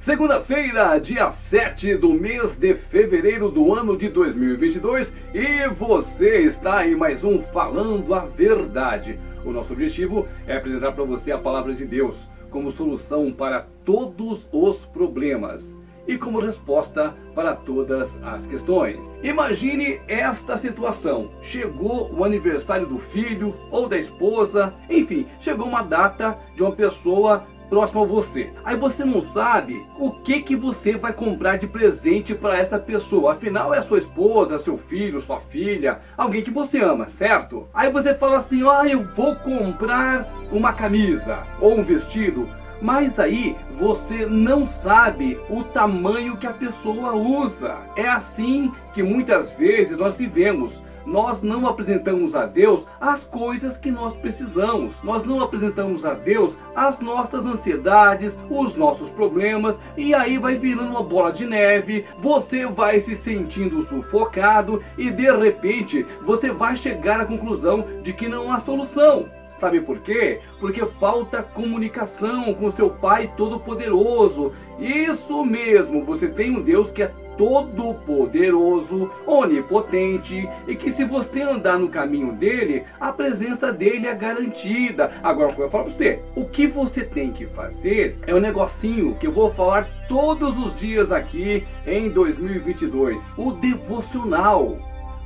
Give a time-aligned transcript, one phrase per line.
[0.00, 6.96] Segunda-feira, dia 7 do mês de fevereiro do ano de 2022 e você está em
[6.96, 9.20] mais um Falando a Verdade.
[9.44, 12.16] O nosso objetivo é apresentar para você a palavra de Deus
[12.48, 15.76] como solução para todos os problemas
[16.08, 18.98] e como resposta para todas as questões.
[19.22, 26.38] Imagine esta situação: chegou o aniversário do filho ou da esposa, enfim, chegou uma data
[26.56, 28.50] de uma pessoa próximo a você.
[28.64, 33.32] Aí você não sabe o que que você vai comprar de presente para essa pessoa.
[33.32, 37.68] Afinal é sua esposa, seu filho, sua filha, alguém que você ama, certo?
[37.72, 42.48] Aí você fala assim: "Ah, eu vou comprar uma camisa ou um vestido".
[42.82, 47.76] Mas aí você não sabe o tamanho que a pessoa usa.
[47.94, 53.90] É assim que muitas vezes nós vivemos nós não apresentamos a Deus as coisas que
[53.90, 54.92] nós precisamos.
[55.02, 60.90] Nós não apresentamos a Deus as nossas ansiedades, os nossos problemas, e aí vai virando
[60.90, 62.04] uma bola de neve.
[62.18, 68.28] Você vai se sentindo sufocado e de repente você vai chegar à conclusão de que
[68.28, 69.26] não há solução.
[69.60, 70.40] Sabe por quê?
[70.58, 74.54] Porque falta comunicação com seu Pai Todo-Poderoso.
[74.78, 81.78] Isso mesmo, você tem um Deus que é todo-poderoso, onipotente e que se você andar
[81.78, 85.10] no caminho dele, a presença dele é garantida.
[85.22, 89.26] Agora, eu falo para você, o que você tem que fazer é um negocinho que
[89.26, 94.76] eu vou falar todos os dias aqui em 2022, o devocional.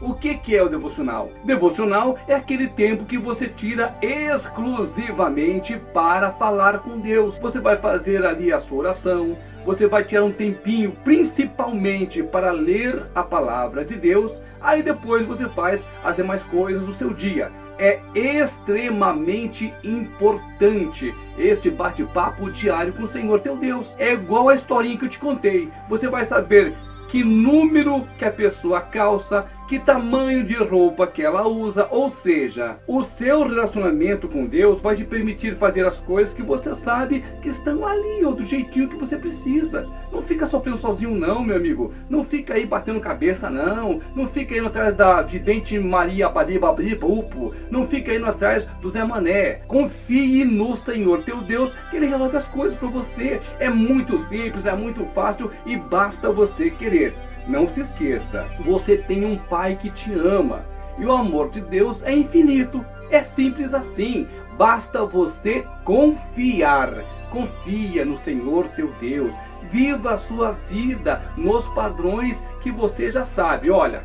[0.00, 1.30] O que, que é o devocional?
[1.44, 7.38] Devocional é aquele tempo que você tira exclusivamente para falar com Deus.
[7.38, 13.06] Você vai fazer ali a sua oração, você vai tirar um tempinho, principalmente para ler
[13.14, 14.32] a palavra de Deus.
[14.60, 17.50] Aí depois você faz as demais coisas do seu dia.
[17.78, 23.92] É extremamente importante este bate-papo diário com o Senhor teu Deus.
[23.98, 25.70] É igual a historinha que eu te contei.
[25.88, 26.74] Você vai saber
[27.08, 32.76] que número que a pessoa calça, que tamanho de roupa que ela usa, ou seja,
[32.86, 37.48] o seu relacionamento com Deus vai te permitir fazer as coisas que você sabe que
[37.48, 39.88] estão ali, ou do jeitinho que você precisa.
[40.12, 41.92] Não fica sofrendo sozinho não, meu amigo.
[42.08, 44.00] Não fica aí batendo cabeça não.
[44.14, 47.54] Não fica indo atrás da vidente Maria Bariba Upo.
[47.70, 49.60] Não fica indo atrás do Zé Mané.
[49.66, 53.40] Confie no Senhor teu Deus, que ele resolve as coisas para você.
[53.58, 57.14] É muito simples, é muito fácil e basta você querer.
[57.46, 60.64] Não se esqueça, você tem um pai que te ama
[60.98, 62.84] e o amor de Deus é infinito.
[63.10, 66.90] É simples assim, basta você confiar.
[67.30, 69.32] Confia no Senhor teu Deus.
[69.70, 73.70] Viva a sua vida nos padrões que você já sabe.
[73.70, 74.02] Olha,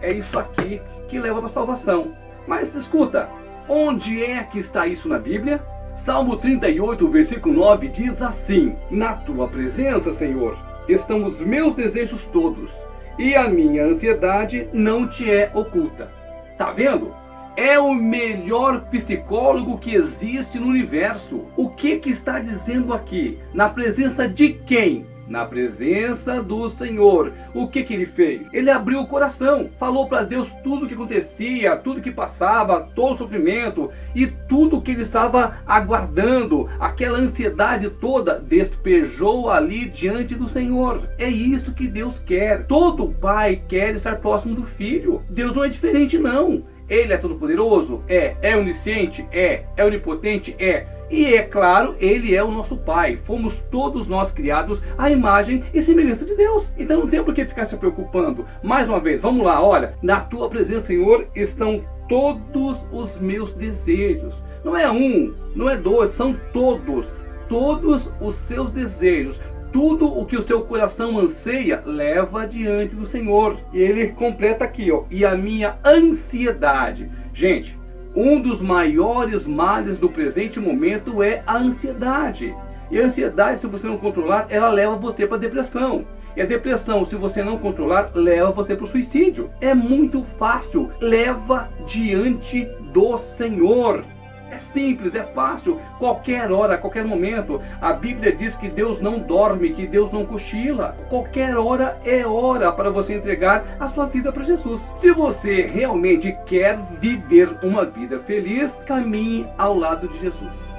[0.00, 2.12] é isso aqui que leva para a salvação.
[2.46, 3.28] Mas escuta,
[3.68, 5.62] onde é que está isso na Bíblia?
[5.96, 10.58] Salmo 38, versículo 9 diz assim: Na tua presença, Senhor,
[10.88, 12.70] estão os meus desejos todos,
[13.18, 16.10] e a minha ansiedade não te é oculta.
[16.58, 17.14] Tá vendo?
[17.56, 21.44] É o melhor psicólogo que existe no universo.
[21.56, 23.38] O que que está dizendo aqui?
[23.52, 25.06] Na presença de quem?
[25.26, 27.32] Na presença do Senhor.
[27.54, 28.48] O que que ele fez?
[28.52, 33.12] Ele abriu o coração, falou para Deus tudo o que acontecia, tudo que passava, todo
[33.12, 40.48] o sofrimento e tudo que ele estava aguardando, aquela ansiedade toda, despejou ali diante do
[40.48, 41.08] Senhor.
[41.18, 42.66] É isso que Deus quer.
[42.66, 45.22] Todo pai quer estar próximo do filho.
[45.28, 46.64] Deus não é diferente não.
[46.88, 48.02] Ele é todo poderoso?
[48.08, 48.36] É.
[48.42, 49.26] É onisciente?
[49.32, 49.64] É.
[49.76, 50.54] É onipotente?
[50.58, 50.86] É.
[51.10, 53.18] E é claro, ele é o nosso Pai.
[53.24, 56.74] Fomos todos nós criados à imagem e semelhança de Deus.
[56.78, 58.46] Então não tem por que ficar se preocupando.
[58.62, 59.94] Mais uma vez, vamos lá, olha.
[60.02, 64.34] Na tua presença, Senhor, estão todos os meus desejos.
[64.64, 67.06] Não é um, não é dois, são todos.
[67.48, 69.38] Todos os seus desejos.
[69.74, 73.58] Tudo o que o seu coração anseia, leva diante do Senhor.
[73.72, 75.02] E ele completa aqui, ó.
[75.10, 77.10] E a minha ansiedade.
[77.34, 77.76] Gente,
[78.14, 82.54] um dos maiores males do presente momento é a ansiedade.
[82.88, 86.06] E a ansiedade, se você não controlar, ela leva você para a depressão.
[86.36, 89.50] E a depressão, se você não controlar, leva você para o suicídio.
[89.60, 94.04] É muito fácil, leva diante do Senhor.
[94.50, 97.60] É simples, é fácil, qualquer hora, qualquer momento.
[97.80, 100.96] A Bíblia diz que Deus não dorme, que Deus não cochila.
[101.08, 104.80] Qualquer hora é hora para você entregar a sua vida para Jesus.
[104.98, 110.73] Se você realmente quer viver uma vida feliz, caminhe ao lado de Jesus.